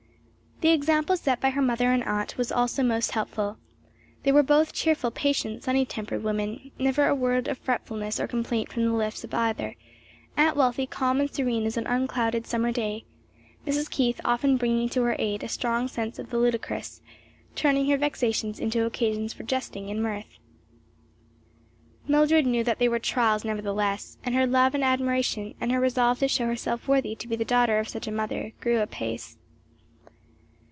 [0.63, 3.57] The example set her by her mother and aunt was also most helpful.
[4.21, 8.71] They were both cheerful, patient, sunny tempered women; never a word of fretfulness or complaint
[8.71, 9.73] from the lips of either;
[10.37, 13.05] Aunt Wealthy calm and serene as an unclouded summer day,
[13.65, 13.89] Mrs.
[13.89, 17.01] Keith often bringing to her aid a strong sense of the ludicrous;
[17.55, 20.37] turning her vexations into occasions for jesting and mirth.
[22.07, 26.19] Mildred knew that they were trials nevertheless, and her love and admiration, and her resolve
[26.19, 29.39] to show herself worthy to be the daughter of such a mother, grew apace.